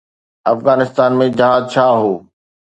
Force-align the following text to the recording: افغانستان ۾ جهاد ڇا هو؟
افغانستان 0.53 1.11
۾ 1.23 1.25
جهاد 1.37 1.63
ڇا 1.73 1.85
هو؟ 1.99 2.11